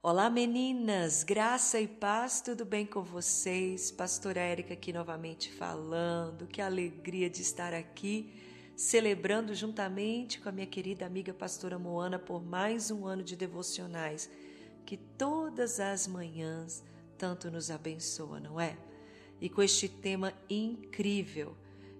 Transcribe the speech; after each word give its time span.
Olá 0.00 0.30
meninas, 0.30 1.24
graça 1.24 1.80
e 1.80 1.88
paz, 1.88 2.40
tudo 2.40 2.64
bem 2.64 2.86
com 2.86 3.02
vocês? 3.02 3.90
Pastora 3.90 4.38
Érica 4.38 4.74
aqui 4.74 4.92
novamente 4.92 5.50
falando, 5.50 6.46
que 6.46 6.62
alegria 6.62 7.28
de 7.28 7.42
estar 7.42 7.74
aqui 7.74 8.32
celebrando 8.76 9.52
juntamente 9.56 10.40
com 10.40 10.48
a 10.48 10.52
minha 10.52 10.68
querida 10.68 11.04
amiga 11.04 11.34
pastora 11.34 11.80
Moana 11.80 12.16
por 12.16 12.40
mais 12.40 12.92
um 12.92 13.06
ano 13.06 13.24
de 13.24 13.34
devocionais, 13.34 14.30
que 14.86 14.96
todas 14.96 15.80
as 15.80 16.06
manhãs 16.06 16.80
tanto 17.18 17.50
nos 17.50 17.68
abençoa, 17.68 18.38
não 18.38 18.60
é? 18.60 18.78
E 19.40 19.48
com 19.48 19.60
este 19.60 19.88
tema 19.88 20.32
incrível, 20.48 21.56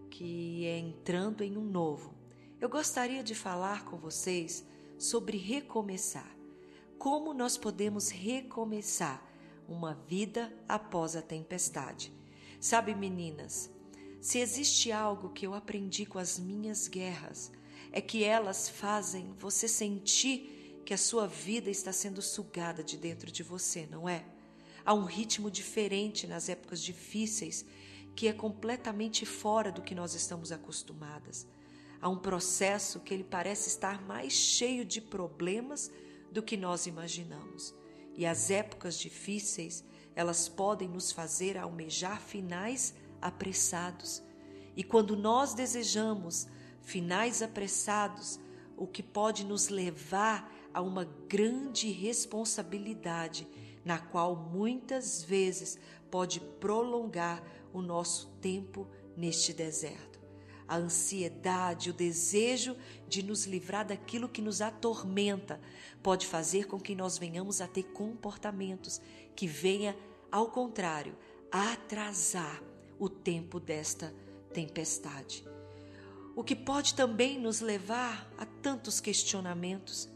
que 0.09 0.65
é 0.67 0.79
entrando 0.79 1.43
em 1.43 1.57
um 1.57 1.65
novo, 1.65 2.15
eu 2.61 2.69
gostaria 2.69 3.25
de 3.25 3.35
falar 3.35 3.85
com 3.85 3.97
vocês 3.97 4.65
sobre 4.97 5.37
recomeçar 5.37 6.38
como 6.99 7.33
nós 7.33 7.57
podemos 7.57 8.11
recomeçar 8.11 9.23
uma 9.69 9.95
vida 10.09 10.53
após 10.69 11.15
a 11.15 11.23
tempestade. 11.23 12.13
Sabe, 12.61 12.95
meninas, 12.95 13.71
se 14.21 14.39
existe 14.39 14.91
algo 14.91 15.31
que 15.31 15.47
eu 15.47 15.55
aprendi 15.55 16.05
com 16.05 16.19
as 16.19 16.39
minhas 16.39 16.89
guerras, 16.89 17.53
é 17.93 18.01
que 18.01 18.25
elas 18.25 18.69
fazem 18.69 19.33
você 19.39 19.69
sentir 19.69 20.83
que 20.85 20.93
a 20.93 20.99
sua 20.99 21.27
vida 21.27 21.71
está 21.71 21.93
sendo 21.93 22.21
sugada 22.21 22.83
de 22.83 22.97
dentro 22.97 23.31
de 23.31 23.43
você, 23.43 23.87
não 23.87 24.09
é? 24.09 24.25
Há 24.85 24.93
um 24.93 25.05
ritmo 25.05 25.51
diferente 25.51 26.27
nas 26.27 26.49
épocas 26.49 26.83
difíceis 26.83 27.65
que 28.17 28.27
é 28.27 28.33
completamente 28.33 29.25
fora 29.25 29.71
do 29.71 29.83
que 29.83 29.95
nós 29.95 30.15
estamos 30.15 30.51
acostumadas. 30.51 31.47
Há 32.01 32.09
um 32.09 32.19
processo 32.19 33.01
que 33.01 33.15
ele 33.15 33.25
parece 33.25 33.69
estar 33.69 34.03
mais 34.03 34.33
cheio 34.33 34.85
de 34.85 35.01
problemas 35.01 35.91
do 36.31 36.43
que 36.43 36.57
nós 36.57 36.87
imaginamos. 36.87 37.75
E 38.15 38.27
as 38.27 38.51
épocas 38.51 38.99
difíceis, 38.99 39.85
elas 40.15 40.49
podem 40.49 40.89
nos 40.89 41.13
fazer 41.13 41.57
almejar 41.57 42.21
finais 42.21 42.95
apressados. 43.21 44.23
E 44.77 44.83
quando 44.83 45.17
nós 45.17 45.55
desejamos 45.55 46.47
finais 46.83 47.43
apressados, 47.43 48.41
o 48.77 48.87
que 48.87 49.03
pode 49.03 49.45
nos 49.45 49.69
levar 49.69 50.53
a 50.73 50.81
uma 50.81 51.05
grande 51.29 51.91
responsabilidade, 51.91 53.47
na 53.85 53.99
qual 53.99 54.37
muitas 54.37 55.23
vezes 55.23 55.79
pode 56.11 56.41
prolongar 56.61 57.43
o 57.73 57.81
nosso 57.81 58.29
tempo 58.41 58.87
neste 59.17 59.53
deserto 59.53 60.18
a 60.69 60.77
ansiedade, 60.77 61.91
o 61.91 61.95
desejo 61.95 62.77
de 63.09 63.23
nos 63.23 63.47
livrar 63.47 63.87
daquilo 63.87 64.29
que 64.29 64.43
nos 64.43 64.61
atormenta, 64.61 65.61
pode 66.03 66.27
fazer 66.27 66.67
com 66.67 66.79
que 66.79 66.95
nós 66.95 67.17
venhamos 67.17 67.61
a 67.61 67.67
ter 67.67 67.85
comportamentos 67.85 69.01
que 69.35 69.47
venha, 69.47 69.97
ao 70.31 70.51
contrário, 70.51 71.17
atrasar 71.51 72.63
o 72.99 73.09
tempo 73.09 73.59
desta 73.59 74.15
tempestade. 74.53 75.45
O 76.37 76.45
que 76.45 76.55
pode 76.55 76.95
também 76.95 77.39
nos 77.39 77.61
levar 77.61 78.31
a 78.37 78.45
tantos 78.45 79.01
questionamentos, 79.01 80.09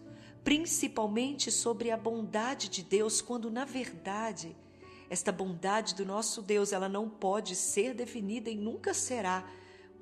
principalmente 0.44 1.50
sobre 1.50 1.90
a 1.90 1.96
bondade 1.96 2.68
de 2.68 2.82
Deus, 2.82 3.20
quando 3.20 3.50
na 3.50 3.64
verdade 3.64 4.54
esta 5.12 5.30
bondade 5.30 5.94
do 5.94 6.06
nosso 6.06 6.40
Deus, 6.40 6.72
ela 6.72 6.88
não 6.88 7.06
pode 7.06 7.54
ser 7.54 7.92
definida 7.92 8.48
e 8.48 8.56
nunca 8.56 8.94
será 8.94 9.46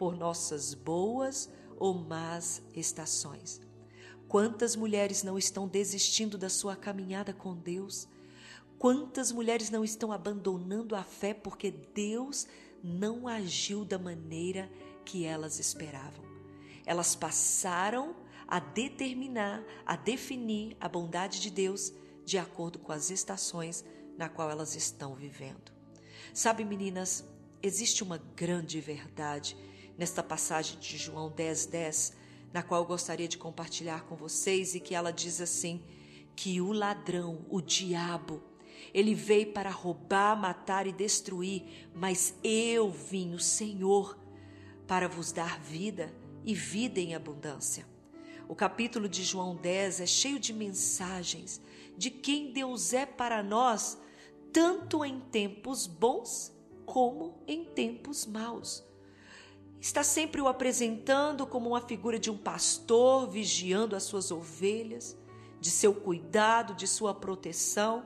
por 0.01 0.17
nossas 0.17 0.73
boas 0.73 1.51
ou 1.77 1.93
más 1.93 2.63
estações. 2.75 3.61
Quantas 4.27 4.75
mulheres 4.75 5.23
não 5.23 5.37
estão 5.37 5.69
desistindo 5.69 6.39
da 6.39 6.49
sua 6.49 6.75
caminhada 6.75 7.35
com 7.35 7.55
Deus? 7.55 8.09
Quantas 8.79 9.31
mulheres 9.31 9.69
não 9.69 9.85
estão 9.85 10.11
abandonando 10.11 10.97
a 10.97 11.05
fé 11.05 11.35
porque 11.35 11.71
Deus 11.71 12.47
não 12.83 13.29
agiu 13.29 13.85
da 13.85 13.99
maneira 13.99 14.71
que 15.05 15.27
elas 15.27 15.59
esperavam? 15.59 16.25
Elas 16.87 17.15
passaram 17.15 18.17
a 18.49 18.59
determinar, 18.59 19.63
a 19.85 19.97
definir 19.97 20.79
a 20.81 20.89
bondade 20.89 21.43
de 21.43 21.51
Deus 21.51 21.93
de 22.25 22.39
acordo 22.39 22.79
com 22.79 22.91
as 22.91 23.11
estações 23.11 23.85
na 24.17 24.31
qual 24.31 24.51
elas 24.51 24.75
estão 24.75 25.15
vivendo. 25.15 25.71
Sabe, 26.33 26.65
meninas, 26.65 27.23
existe 27.63 28.03
uma 28.03 28.17
grande 28.17 28.81
verdade 28.81 29.55
nesta 30.01 30.23
passagem 30.23 30.79
de 30.79 30.97
João 30.97 31.29
10, 31.29 31.67
10, 31.67 32.15
na 32.55 32.63
qual 32.63 32.81
eu 32.81 32.87
gostaria 32.87 33.29
de 33.29 33.37
compartilhar 33.37 34.05
com 34.07 34.17
vocês 34.17 34.75
e 34.75 34.81
que 34.81 34.95
ela 34.95 35.13
diz 35.13 35.43
assim: 35.43 35.83
que 36.35 36.59
o 36.59 36.73
ladrão, 36.73 37.45
o 37.51 37.61
diabo, 37.61 38.43
ele 38.95 39.15
veio 39.15 39.53
para 39.53 39.69
roubar, 39.69 40.41
matar 40.41 40.87
e 40.87 40.93
destruir, 40.93 41.91
mas 41.95 42.35
eu 42.43 42.91
vim, 42.91 43.35
o 43.35 43.39
Senhor, 43.39 44.19
para 44.87 45.07
vos 45.07 45.33
dar 45.33 45.61
vida 45.61 46.11
e 46.47 46.55
vida 46.55 46.99
em 46.99 47.15
abundância. 47.15 47.87
O 48.49 48.55
capítulo 48.55 49.07
de 49.07 49.23
João 49.23 49.55
10 49.55 50.01
é 50.01 50.07
cheio 50.07 50.41
de 50.41 50.55
mensagens 50.55 51.61
de 51.99 52.09
quem 52.11 52.55
Deus 52.55 52.95
é 52.95 53.05
para 53.05 53.43
nós, 53.43 53.99
tanto 54.51 55.05
em 55.05 55.21
tempos 55.21 55.87
bons 55.87 56.51
como 56.87 57.45
em 57.47 57.67
tempos 57.67 58.25
maus 58.25 58.89
está 59.81 60.05
sempre 60.05 60.43
o 60.43 60.49
apresentando 60.49 61.47
como 61.47 61.71
uma 61.71 61.81
figura 61.81 62.19
de 62.19 62.31
um 62.31 62.37
pastor 62.37 63.29
vigiando 63.31 63.97
as 63.97 64.03
suas 64.03 64.31
ovelhas, 64.31 65.17
de 65.59 65.71
seu 65.71 65.95
cuidado, 65.95 66.75
de 66.75 66.87
sua 66.87 67.15
proteção, 67.15 68.05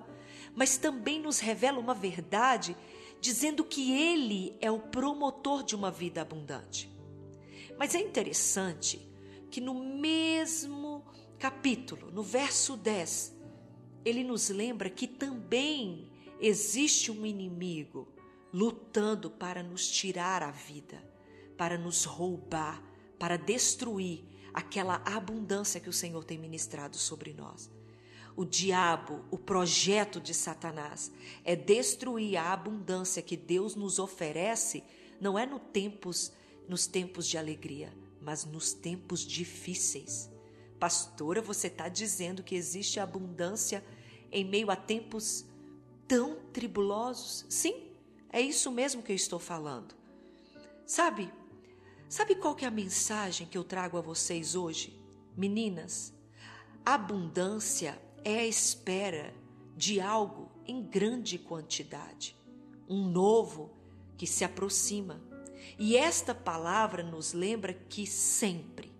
mas 0.55 0.77
também 0.77 1.21
nos 1.21 1.41
revela 1.41 1.81
uma 1.81 1.95
verdade 1.95 2.77
dizendo 3.21 3.65
que 3.65 3.93
ele 3.93 4.57
é 4.61 4.71
o 4.71 4.79
promotor 4.79 5.65
de 5.65 5.75
uma 5.75 5.91
vida 5.91 6.21
abundante. 6.23 6.95
Mas 7.77 7.95
é 7.95 8.01
interessante 8.01 9.11
que 9.51 9.61
no 9.61 9.75
mesmo 9.75 11.05
capítulo, 11.39 12.11
no 12.13 12.23
verso 12.23 12.77
10, 12.77 13.37
ele 14.05 14.23
nos 14.23 14.49
lembra 14.49 14.89
que 14.89 15.09
também 15.09 16.09
existe 16.41 17.11
um 17.11 17.27
inimigo 17.27 18.07
lutando 18.53 19.31
para 19.31 19.63
nos 19.63 19.89
tirar 19.89 20.43
a 20.43 20.51
vida 20.51 21.14
para 21.57 21.79
nos 21.79 22.05
roubar, 22.05 22.83
para 23.19 23.37
destruir 23.37 24.25
aquela 24.53 25.03
abundância 25.05 25.81
que 25.81 25.89
o 25.89 25.93
Senhor 25.93 26.25
tem 26.25 26.39
ministrado 26.39 26.97
sobre 26.97 27.33
nós. 27.33 27.71
O 28.37 28.45
diabo, 28.45 29.25
o 29.31 29.39
projeto 29.39 30.21
de 30.21 30.35
Satanás 30.35 31.11
é 31.45 31.55
destruir 31.55 32.37
a 32.37 32.53
abundância 32.53 33.23
que 33.23 33.37
Deus 33.37 33.77
nos 33.77 33.99
oferece, 33.99 34.83
não 35.21 35.39
é 35.39 35.47
no 35.47 35.59
tempos, 35.59 36.33
nos 36.69 36.87
tempos 36.87 37.29
de 37.29 37.39
alegria, 37.39 37.93
mas 38.21 38.45
nos 38.45 38.73
tempos 38.73 39.21
difíceis. 39.21 40.31
Pastora, 40.81 41.41
você 41.41 41.69
está 41.69 41.89
dizendo 41.89 42.43
que 42.43 42.57
existe 42.57 42.99
abundância 42.99 43.85
em 44.33 44.45
meio 44.45 44.71
a 44.71 44.77
tempos 44.77 45.45
tão 46.09 46.37
tribulosos? 46.53 47.47
Sim, 47.49 47.91
é 48.31 48.41
isso 48.41 48.71
mesmo 48.73 49.03
que 49.03 49.13
eu 49.13 49.17
estou 49.17 49.39
falando. 49.39 49.95
Sabe, 50.85 51.33
Sabe 52.09 52.35
qual 52.35 52.55
que 52.55 52.65
é 52.65 52.69
a 52.69 52.71
mensagem 52.71 53.47
que 53.47 53.59
eu 53.59 53.65
trago 53.65 53.99
a 53.99 54.01
vocês 54.01 54.55
hoje? 54.55 55.01
Meninas, 55.37 56.13
abundância 56.85 58.01
é 58.23 58.41
a 58.41 58.47
espera 58.47 59.35
de 59.77 60.01
algo 60.01 60.51
em 60.67 60.83
grande 60.83 61.39
quantidade, 61.39 62.37
um 62.89 63.09
novo 63.09 63.71
que 64.17 64.27
se 64.27 64.45
aproxima. 64.45 65.21
E 65.79 65.97
esta 65.97 66.35
palavra 66.35 67.03
nos 67.03 67.33
lembra 67.33 67.75
que 67.75 68.07
sempre, 68.07 68.93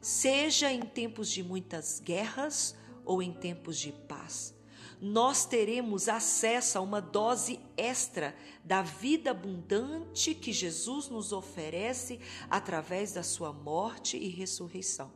seja 0.00 0.72
em 0.72 0.80
tempos 0.80 1.30
de 1.30 1.42
muitas 1.42 2.00
guerras 2.00 2.76
ou 3.04 3.22
em 3.22 3.32
tempos 3.32 3.78
de 3.78 3.92
paz, 3.92 4.55
nós 5.00 5.44
teremos 5.44 6.08
acesso 6.08 6.78
a 6.78 6.80
uma 6.80 7.00
dose 7.00 7.60
extra 7.76 8.34
da 8.64 8.82
vida 8.82 9.30
abundante 9.30 10.34
que 10.34 10.52
Jesus 10.52 11.08
nos 11.08 11.32
oferece 11.32 12.18
através 12.48 13.12
da 13.12 13.22
sua 13.22 13.52
morte 13.52 14.16
e 14.16 14.28
ressurreição. 14.28 15.12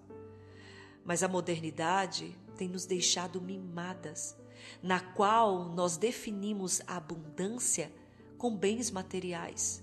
Mas 1.05 1.23
a 1.23 1.29
modernidade 1.29 2.37
tem 2.56 2.69
nos 2.69 2.85
deixado 2.85 3.41
mimadas, 3.41 4.37
na 4.82 5.00
qual 5.00 5.65
nós 5.71 5.97
definimos 5.97 6.83
a 6.87 6.99
abundância 6.99 7.91
com 8.37 8.55
bens 8.55 8.91
materiais, 8.91 9.83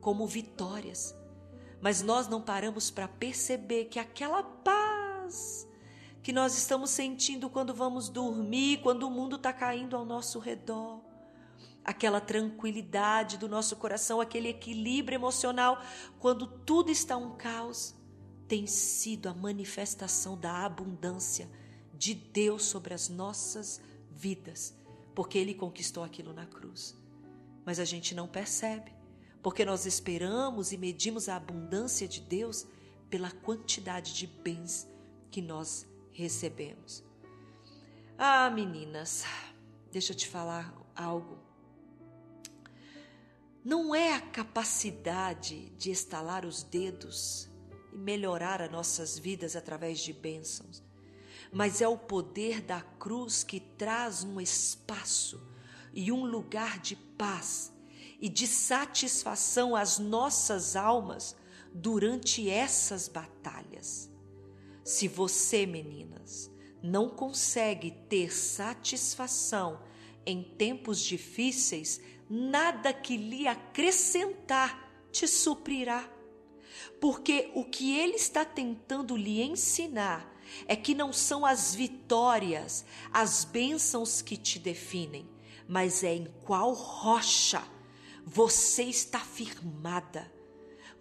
como 0.00 0.26
vitórias. 0.26 1.14
Mas 1.80 2.02
nós 2.02 2.28
não 2.28 2.40
paramos 2.40 2.90
para 2.90 3.08
perceber 3.08 3.86
que 3.86 3.98
aquela 3.98 4.42
paz 4.42 5.66
que 6.22 6.32
nós 6.32 6.56
estamos 6.56 6.90
sentindo 6.90 7.50
quando 7.50 7.74
vamos 7.74 8.08
dormir, 8.08 8.80
quando 8.80 9.02
o 9.02 9.10
mundo 9.10 9.36
está 9.36 9.52
caindo 9.52 9.96
ao 9.96 10.04
nosso 10.04 10.38
redor. 10.38 11.00
Aquela 11.84 12.20
tranquilidade 12.20 13.36
do 13.36 13.48
nosso 13.48 13.74
coração, 13.74 14.20
aquele 14.20 14.48
equilíbrio 14.48 15.16
emocional, 15.16 15.82
quando 16.20 16.46
tudo 16.46 16.90
está 16.92 17.16
um 17.16 17.36
caos, 17.36 17.94
tem 18.46 18.68
sido 18.68 19.28
a 19.28 19.34
manifestação 19.34 20.38
da 20.38 20.64
abundância 20.64 21.50
de 21.92 22.14
Deus 22.14 22.64
sobre 22.64 22.94
as 22.94 23.08
nossas 23.08 23.80
vidas, 24.08 24.76
porque 25.16 25.38
Ele 25.38 25.54
conquistou 25.54 26.04
aquilo 26.04 26.32
na 26.32 26.46
cruz. 26.46 26.96
Mas 27.64 27.80
a 27.80 27.84
gente 27.84 28.14
não 28.14 28.28
percebe, 28.28 28.92
porque 29.42 29.64
nós 29.64 29.86
esperamos 29.86 30.70
e 30.70 30.76
medimos 30.76 31.28
a 31.28 31.34
abundância 31.34 32.06
de 32.06 32.20
Deus 32.20 32.64
pela 33.10 33.30
quantidade 33.30 34.14
de 34.14 34.26
bens 34.26 34.88
que 35.30 35.42
nós 35.42 35.86
recebemos. 36.12 37.04
Ah, 38.18 38.50
meninas, 38.50 39.24
deixa 39.90 40.12
eu 40.12 40.16
te 40.16 40.28
falar 40.28 40.72
algo. 40.94 41.38
Não 43.64 43.94
é 43.94 44.12
a 44.14 44.20
capacidade 44.20 45.70
de 45.78 45.90
estalar 45.90 46.44
os 46.44 46.62
dedos 46.62 47.48
e 47.92 47.96
melhorar 47.96 48.60
as 48.60 48.70
nossas 48.70 49.18
vidas 49.18 49.54
através 49.54 50.00
de 50.00 50.12
bênçãos, 50.12 50.82
mas 51.52 51.80
é 51.80 51.88
o 51.88 51.96
poder 51.96 52.60
da 52.60 52.80
cruz 52.80 53.44
que 53.44 53.60
traz 53.60 54.24
um 54.24 54.40
espaço 54.40 55.40
e 55.92 56.10
um 56.10 56.24
lugar 56.24 56.78
de 56.78 56.96
paz 56.96 57.72
e 58.20 58.28
de 58.28 58.46
satisfação 58.46 59.76
às 59.76 59.98
nossas 59.98 60.76
almas 60.76 61.36
durante 61.74 62.48
essas 62.48 63.08
batalhas. 63.08 64.11
Se 64.84 65.06
você, 65.06 65.64
meninas, 65.66 66.50
não 66.82 67.08
consegue 67.08 67.92
ter 68.08 68.34
satisfação 68.34 69.80
em 70.26 70.42
tempos 70.42 71.00
difíceis, 71.00 72.00
nada 72.28 72.92
que 72.92 73.16
lhe 73.16 73.46
acrescentar 73.46 74.90
te 75.10 75.28
suprirá. 75.28 76.08
Porque 77.00 77.50
o 77.54 77.64
que 77.64 77.96
ele 77.96 78.14
está 78.14 78.44
tentando 78.44 79.16
lhe 79.16 79.42
ensinar 79.42 80.32
é 80.66 80.74
que 80.74 80.94
não 80.94 81.12
são 81.12 81.46
as 81.46 81.74
vitórias, 81.74 82.84
as 83.12 83.44
bênçãos 83.44 84.20
que 84.20 84.36
te 84.36 84.58
definem, 84.58 85.28
mas 85.68 86.02
é 86.02 86.14
em 86.14 86.26
qual 86.44 86.72
rocha 86.72 87.62
você 88.24 88.84
está 88.84 89.20
firmada. 89.20 90.30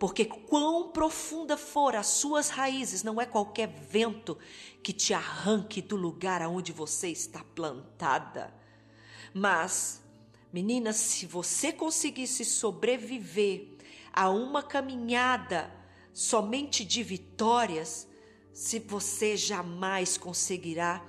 Porque 0.02 0.26
quão 0.26 0.90
profunda 0.90 1.56
for 1.56 1.96
as 1.96 2.08
suas 2.08 2.50
raízes, 2.50 3.04
não 3.04 3.22
é 3.22 3.26
qualquer 3.28 3.68
vento 3.68 4.36
que 4.82 4.92
te 4.92 5.14
arranque 5.14 5.80
do 5.80 5.96
lugar 5.96 6.42
aonde 6.42 6.72
você 6.72 7.10
está 7.10 7.44
plantada. 7.44 8.52
Mas 9.32 10.02
Menina, 10.52 10.92
se 10.92 11.28
você 11.28 11.72
conseguisse 11.72 12.44
sobreviver 12.44 13.78
a 14.12 14.28
uma 14.32 14.64
caminhada 14.64 15.72
somente 16.12 16.84
de 16.84 17.04
vitórias, 17.04 18.08
se 18.52 18.80
você 18.80 19.38
jamais 19.38 20.18
conseguirá 20.18 21.06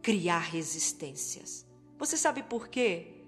criar 0.00 0.38
resistências. 0.38 1.66
Você 1.98 2.16
sabe 2.16 2.42
por 2.42 2.68
quê? 2.68 3.22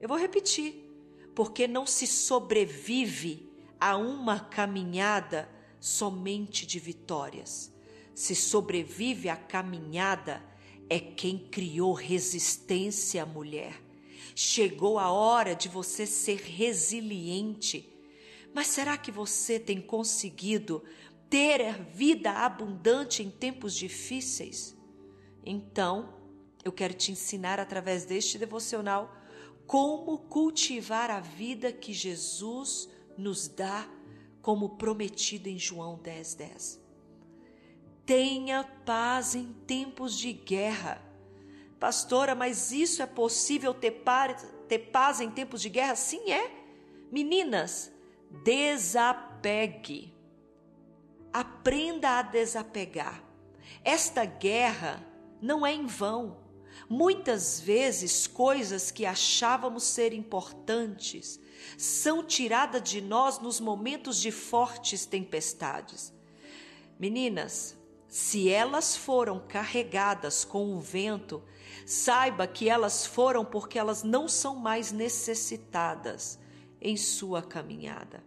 Eu 0.00 0.08
vou 0.08 0.18
repetir. 0.18 0.90
Porque 1.36 1.68
não 1.68 1.86
se 1.86 2.04
sobrevive 2.04 3.48
a 3.80 3.96
uma 3.96 4.38
caminhada 4.38 5.48
somente 5.80 6.66
de 6.66 6.78
vitórias. 6.78 7.72
Se 8.14 8.34
sobrevive 8.34 9.28
à 9.28 9.36
caminhada 9.36 10.42
é 10.88 10.98
quem 10.98 11.38
criou 11.38 11.92
resistência 11.92 13.22
à 13.22 13.26
mulher 13.26 13.80
Chegou 14.34 14.98
a 14.98 15.10
hora 15.10 15.54
de 15.54 15.68
você 15.68 16.06
ser 16.06 16.38
resiliente. 16.40 17.88
Mas 18.54 18.68
será 18.68 18.96
que 18.96 19.10
você 19.10 19.58
tem 19.58 19.80
conseguido 19.80 20.82
ter 21.28 21.84
vida 21.92 22.32
abundante 22.32 23.22
em 23.22 23.30
tempos 23.30 23.74
difíceis? 23.74 24.76
Então, 25.44 26.14
eu 26.64 26.72
quero 26.72 26.94
te 26.94 27.12
ensinar 27.12 27.60
através 27.60 28.04
deste 28.04 28.38
devocional 28.38 29.14
como 29.66 30.18
cultivar 30.18 31.10
a 31.10 31.20
vida 31.20 31.72
que 31.72 31.92
Jesus 31.92 32.88
nos 33.20 33.46
dá, 33.46 33.88
como 34.42 34.70
prometido 34.70 35.48
em 35.48 35.58
João 35.58 35.96
10:10. 35.98 36.36
10. 36.36 36.80
Tenha 38.04 38.64
paz 38.84 39.36
em 39.36 39.52
tempos 39.66 40.18
de 40.18 40.32
guerra 40.32 41.10
Pastora, 41.80 42.34
mas 42.34 42.70
isso 42.70 43.02
é 43.02 43.06
possível 43.06 43.72
ter, 43.72 44.02
ter 44.68 44.78
paz 44.78 45.18
em 45.18 45.30
tempos 45.30 45.62
de 45.62 45.70
guerra? 45.70 45.96
Sim, 45.96 46.30
é. 46.30 46.50
Meninas, 47.10 47.90
desapegue. 48.44 50.14
Aprenda 51.32 52.18
a 52.18 52.22
desapegar. 52.22 53.24
Esta 53.82 54.26
guerra 54.26 55.02
não 55.40 55.66
é 55.66 55.72
em 55.72 55.86
vão. 55.86 56.36
Muitas 56.86 57.58
vezes, 57.58 58.26
coisas 58.26 58.90
que 58.90 59.06
achávamos 59.06 59.84
ser 59.84 60.12
importantes 60.12 61.40
são 61.76 62.22
tiradas 62.22 62.82
de 62.82 63.00
nós 63.00 63.38
nos 63.38 63.60
momentos 63.60 64.20
de 64.20 64.30
fortes 64.30 65.06
tempestades. 65.06 66.12
Meninas, 66.98 67.76
se 68.08 68.48
elas 68.48 68.96
foram 68.96 69.40
carregadas 69.46 70.44
com 70.44 70.76
o 70.76 70.80
vento, 70.80 71.42
Saiba 71.86 72.46
que 72.46 72.68
elas 72.68 73.04
foram 73.04 73.44
porque 73.44 73.76
elas 73.76 74.04
não 74.04 74.28
são 74.28 74.54
mais 74.54 74.92
necessitadas 74.92 76.38
em 76.80 76.96
sua 76.96 77.42
caminhada. 77.42 78.22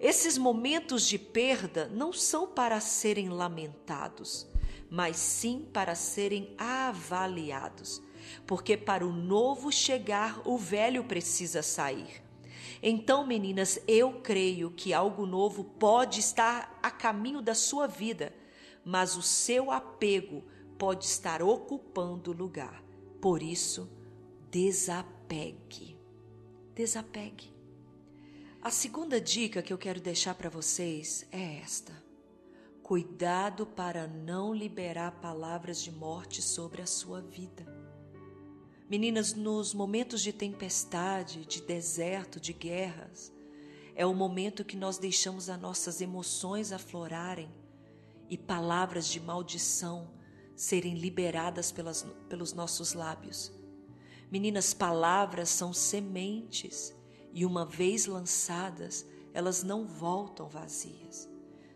Esses 0.00 0.36
momentos 0.36 1.06
de 1.06 1.18
perda 1.18 1.86
não 1.86 2.12
são 2.12 2.46
para 2.46 2.80
serem 2.80 3.28
lamentados, 3.28 4.48
mas 4.90 5.16
sim 5.16 5.66
para 5.72 5.94
serem 5.94 6.54
avaliados, 6.58 8.02
porque 8.46 8.76
para 8.76 9.06
o 9.06 9.12
novo 9.12 9.70
chegar, 9.70 10.42
o 10.44 10.58
velho 10.58 11.04
precisa 11.04 11.62
sair. 11.62 12.22
Então, 12.82 13.26
meninas, 13.26 13.80
eu 13.86 14.20
creio 14.20 14.70
que 14.70 14.92
algo 14.92 15.26
novo 15.26 15.64
pode 15.64 16.20
estar 16.20 16.78
a 16.82 16.90
caminho 16.90 17.40
da 17.40 17.54
sua 17.54 17.86
vida, 17.86 18.34
mas 18.84 19.16
o 19.16 19.22
seu 19.22 19.70
apego 19.70 20.44
pode 20.78 21.04
estar 21.04 21.42
ocupando 21.42 22.32
lugar. 22.32 22.82
Por 23.20 23.42
isso, 23.42 23.90
desapegue. 24.50 25.98
Desapegue. 26.74 27.54
A 28.62 28.70
segunda 28.70 29.20
dica 29.20 29.62
que 29.62 29.72
eu 29.72 29.78
quero 29.78 30.00
deixar 30.00 30.34
para 30.34 30.50
vocês 30.50 31.26
é 31.30 31.58
esta: 31.58 31.92
cuidado 32.82 33.64
para 33.66 34.06
não 34.06 34.54
liberar 34.54 35.20
palavras 35.20 35.80
de 35.82 35.92
morte 35.92 36.42
sobre 36.42 36.82
a 36.82 36.86
sua 36.86 37.20
vida. 37.20 37.75
Meninas, 38.88 39.34
nos 39.34 39.74
momentos 39.74 40.22
de 40.22 40.32
tempestade, 40.32 41.44
de 41.44 41.60
deserto, 41.60 42.38
de 42.38 42.52
guerras, 42.52 43.32
é 43.96 44.06
o 44.06 44.14
momento 44.14 44.64
que 44.64 44.76
nós 44.76 44.96
deixamos 44.96 45.50
as 45.50 45.60
nossas 45.60 46.00
emoções 46.00 46.70
aflorarem 46.70 47.50
e 48.30 48.38
palavras 48.38 49.08
de 49.08 49.18
maldição 49.18 50.08
serem 50.54 50.94
liberadas 50.94 51.72
pelas, 51.72 52.06
pelos 52.28 52.52
nossos 52.52 52.92
lábios. 52.92 53.52
Meninas, 54.30 54.72
palavras 54.72 55.48
são 55.48 55.72
sementes 55.72 56.94
e, 57.32 57.44
uma 57.44 57.66
vez 57.66 58.06
lançadas, 58.06 59.04
elas 59.34 59.64
não 59.64 59.84
voltam 59.84 60.48
vazias. 60.48 61.28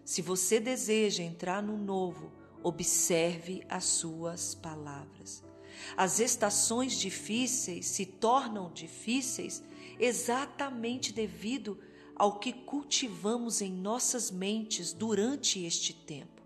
Se 0.05 0.23
você 0.23 0.61
deseja 0.61 1.25
entrar 1.25 1.61
no 1.61 1.77
novo, 1.77 2.33
observe 2.63 3.65
as 3.69 3.85
suas 3.85 4.55
palavras. 4.55 5.50
As 5.97 6.21
estações 6.21 6.99
difíceis 6.99 7.87
se 7.87 8.07
tornam 8.07 8.71
difíceis 8.73 9.63
exatamente 9.99 11.13
devido 11.13 11.79
ao 12.17 12.39
que 12.39 12.53
cultivamos 12.53 13.61
em 13.61 13.73
nossas 13.73 14.31
mentes 14.31 14.93
durante 14.93 15.65
este 15.65 15.93
tempo. 15.95 16.43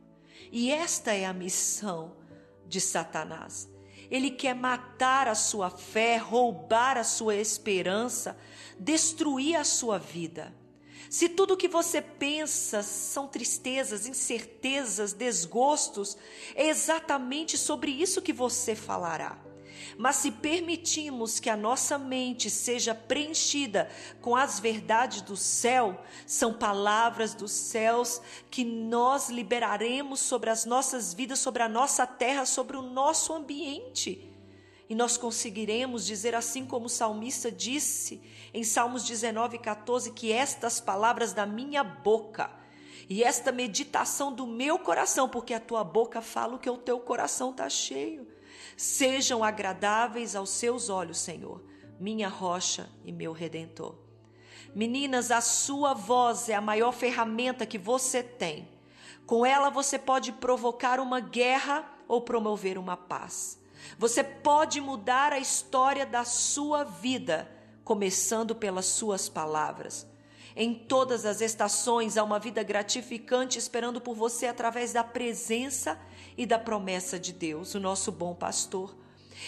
E 0.52 0.70
esta 0.70 1.12
é 1.12 1.24
a 1.24 1.32
missão 1.32 2.16
de 2.66 2.80
Satanás. 2.80 3.68
Ele 4.10 4.30
quer 4.30 4.54
matar 4.54 5.26
a 5.26 5.34
sua 5.34 5.70
fé, 5.70 6.16
roubar 6.16 6.96
a 6.96 7.04
sua 7.04 7.34
esperança, 7.36 8.36
destruir 8.78 9.56
a 9.56 9.64
sua 9.64 9.98
vida. 9.98 10.54
Se 11.10 11.28
tudo 11.28 11.56
que 11.56 11.68
você 11.68 12.00
pensa 12.00 12.82
são 12.82 13.26
tristezas, 13.26 14.06
incertezas, 14.06 15.12
desgostos, 15.12 16.16
é 16.54 16.68
exatamente 16.68 17.56
sobre 17.56 17.90
isso 17.90 18.22
que 18.22 18.32
você 18.32 18.74
falará. 18.74 19.38
Mas 19.96 20.16
se 20.16 20.30
permitimos 20.30 21.38
que 21.38 21.50
a 21.50 21.56
nossa 21.56 21.98
mente 21.98 22.50
seja 22.50 22.94
preenchida 22.94 23.90
com 24.20 24.34
as 24.34 24.58
verdades 24.58 25.20
do 25.20 25.36
céu, 25.36 26.02
são 26.26 26.52
palavras 26.52 27.34
dos 27.34 27.52
céus 27.52 28.20
que 28.50 28.64
nós 28.64 29.28
liberaremos 29.28 30.20
sobre 30.20 30.50
as 30.50 30.64
nossas 30.64 31.14
vidas, 31.14 31.38
sobre 31.38 31.62
a 31.62 31.68
nossa 31.68 32.06
terra, 32.06 32.44
sobre 32.44 32.76
o 32.76 32.82
nosso 32.82 33.32
ambiente. 33.32 34.33
E 34.88 34.94
nós 34.94 35.16
conseguiremos 35.16 36.04
dizer, 36.04 36.34
assim 36.34 36.66
como 36.66 36.86
o 36.86 36.90
salmista 36.90 37.50
disse 37.50 38.20
em 38.52 38.62
Salmos 38.62 39.04
19, 39.04 39.58
14, 39.58 40.10
que 40.12 40.30
estas 40.30 40.80
palavras 40.80 41.32
da 41.32 41.46
minha 41.46 41.82
boca 41.82 42.50
e 43.08 43.22
esta 43.22 43.50
meditação 43.50 44.32
do 44.32 44.46
meu 44.46 44.78
coração, 44.78 45.28
porque 45.28 45.54
a 45.54 45.60
tua 45.60 45.82
boca 45.82 46.20
fala 46.20 46.56
o 46.56 46.58
que 46.58 46.68
o 46.68 46.76
teu 46.76 47.00
coração 47.00 47.50
está 47.50 47.68
cheio 47.68 48.34
sejam 48.76 49.44
agradáveis 49.44 50.34
aos 50.34 50.50
seus 50.50 50.88
olhos, 50.88 51.18
Senhor, 51.18 51.62
minha 51.98 52.28
rocha 52.28 52.88
e 53.04 53.12
meu 53.12 53.32
redentor. 53.32 53.96
Meninas, 54.74 55.30
a 55.30 55.40
sua 55.40 55.94
voz 55.94 56.48
é 56.48 56.54
a 56.54 56.60
maior 56.60 56.92
ferramenta 56.92 57.64
que 57.64 57.78
você 57.78 58.22
tem. 58.22 58.68
Com 59.24 59.46
ela 59.46 59.70
você 59.70 59.98
pode 59.98 60.32
provocar 60.32 60.98
uma 60.98 61.20
guerra 61.20 61.88
ou 62.08 62.20
promover 62.20 62.76
uma 62.76 62.96
paz. 62.96 63.60
Você 63.98 64.24
pode 64.24 64.80
mudar 64.80 65.32
a 65.32 65.38
história 65.38 66.04
da 66.04 66.24
sua 66.24 66.84
vida, 66.84 67.48
começando 67.84 68.54
pelas 68.54 68.86
suas 68.86 69.28
palavras. 69.28 70.06
Em 70.56 70.72
todas 70.74 71.26
as 71.26 71.40
estações 71.40 72.16
há 72.16 72.22
uma 72.22 72.38
vida 72.38 72.62
gratificante 72.62 73.58
esperando 73.58 74.00
por 74.00 74.14
você 74.14 74.46
através 74.46 74.92
da 74.92 75.02
presença 75.02 75.98
e 76.36 76.46
da 76.46 76.58
promessa 76.58 77.18
de 77.18 77.32
Deus, 77.32 77.74
o 77.74 77.80
nosso 77.80 78.12
bom 78.12 78.34
pastor. 78.34 78.94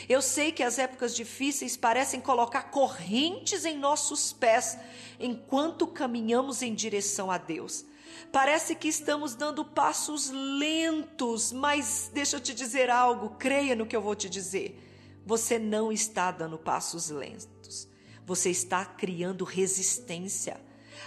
Eu 0.09 0.21
sei 0.21 0.51
que 0.51 0.65
as 0.65 0.79
épocas 0.79 1.15
difíceis 1.15 1.77
parecem 1.77 2.21
colocar 2.21 2.65
correntes 2.65 3.65
em 3.65 3.79
nossos 3.79 4.33
pés 4.33 4.77
enquanto 5.19 5.87
caminhamos 5.87 6.61
em 6.61 6.75
direção 6.75 7.31
a 7.31 7.39
Deus. 7.39 7.85
Parece 8.33 8.75
que 8.75 8.89
estamos 8.89 9.35
dando 9.35 9.65
passos 9.65 10.31
lentos, 10.31 11.53
mas 11.53 12.11
deixa 12.13 12.37
eu 12.37 12.41
te 12.41 12.55
dizer 12.55 12.91
algo, 12.91 13.31
creia 13.39 13.75
no 13.75 13.87
que 13.87 13.97
eu 13.97 14.03
vou 14.03 14.15
te 14.15 14.29
dizer. 14.29 14.83
Você 15.25 15.59
não 15.59 15.91
está 15.91 16.31
dando 16.31 16.59
passos 16.59 17.11
lentos, 17.11 17.89
você 18.25 18.51
está 18.51 18.85
criando 18.85 19.45
resistência. 19.45 20.61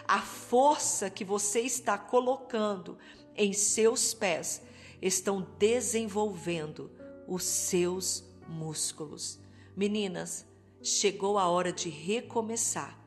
A 0.07 0.21
força 0.21 1.09
que 1.09 1.23
você 1.23 1.61
está 1.61 1.97
colocando 1.97 2.97
em 3.35 3.53
seus 3.53 4.13
pés 4.13 4.61
estão 5.01 5.47
desenvolvendo 5.57 6.91
os 7.27 7.43
seus 7.43 8.23
músculos. 8.47 9.39
Meninas, 9.75 10.45
chegou 10.81 11.37
a 11.37 11.47
hora 11.47 11.71
de 11.71 11.89
recomeçar, 11.89 12.99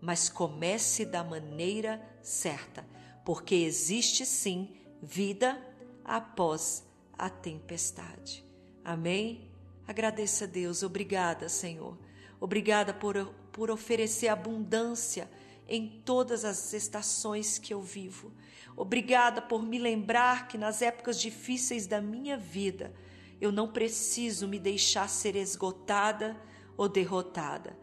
mas 0.00 0.28
comece 0.28 1.04
da 1.04 1.24
maneira 1.24 2.00
certa, 2.22 2.86
porque 3.24 3.54
existe 3.54 4.26
sim 4.26 4.70
vida 5.02 5.60
após 6.04 6.84
a 7.16 7.28
tempestade. 7.28 8.44
Amém? 8.84 9.50
Agradeça 9.86 10.44
a 10.44 10.48
Deus. 10.48 10.82
Obrigada, 10.82 11.48
Senhor. 11.48 11.96
Obrigada 12.40 12.92
por, 12.92 13.16
por 13.52 13.70
oferecer 13.70 14.28
abundância 14.28 15.30
em 15.68 16.02
todas 16.04 16.44
as 16.44 16.72
estações 16.72 17.58
que 17.58 17.72
eu 17.72 17.80
vivo. 17.80 18.32
Obrigada 18.76 19.40
por 19.40 19.62
me 19.62 19.78
lembrar 19.78 20.48
que 20.48 20.58
nas 20.58 20.82
épocas 20.82 21.20
difíceis 21.20 21.86
da 21.86 22.00
minha 22.00 22.36
vida, 22.36 22.92
eu 23.40 23.52
não 23.52 23.68
preciso 23.68 24.48
me 24.48 24.58
deixar 24.58 25.08
ser 25.08 25.36
esgotada 25.36 26.36
ou 26.76 26.88
derrotada, 26.88 27.76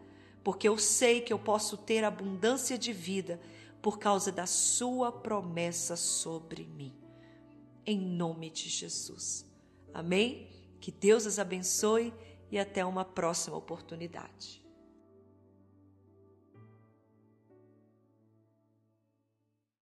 porque 0.43 0.67
eu 0.67 0.77
sei 0.77 1.21
que 1.21 1.31
eu 1.31 1.39
posso 1.39 1.77
ter 1.77 2.03
abundância 2.03 2.77
de 2.77 2.91
vida 2.91 3.39
por 3.81 3.99
causa 3.99 4.31
da 4.31 4.45
Sua 4.45 5.11
promessa 5.11 5.95
sobre 5.95 6.65
mim. 6.65 6.93
Em 7.85 7.99
nome 7.99 8.49
de 8.49 8.69
Jesus. 8.69 9.45
Amém? 9.93 10.47
Que 10.79 10.91
Deus 10.91 11.25
as 11.25 11.39
abençoe 11.39 12.13
e 12.51 12.57
até 12.57 12.85
uma 12.85 13.05
próxima 13.05 13.57
oportunidade. 13.57 14.63